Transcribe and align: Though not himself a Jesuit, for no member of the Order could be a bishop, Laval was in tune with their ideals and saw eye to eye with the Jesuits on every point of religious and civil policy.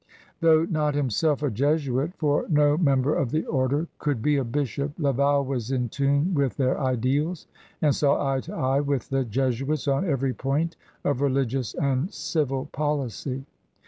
Though 0.39 0.63
not 0.65 0.95
himself 0.95 1.43
a 1.43 1.51
Jesuit, 1.51 2.13
for 2.17 2.47
no 2.49 2.75
member 2.75 3.13
of 3.13 3.29
the 3.29 3.45
Order 3.45 3.87
could 3.99 4.19
be 4.19 4.37
a 4.37 4.43
bishop, 4.43 4.93
Laval 4.97 5.45
was 5.45 5.69
in 5.69 5.89
tune 5.89 6.33
with 6.33 6.57
their 6.57 6.79
ideals 6.79 7.45
and 7.83 7.93
saw 7.93 8.33
eye 8.33 8.39
to 8.39 8.55
eye 8.55 8.79
with 8.81 9.09
the 9.09 9.23
Jesuits 9.25 9.87
on 9.87 10.09
every 10.09 10.33
point 10.33 10.75
of 11.03 11.21
religious 11.21 11.75
and 11.75 12.11
civil 12.11 12.65
policy. 12.71 13.45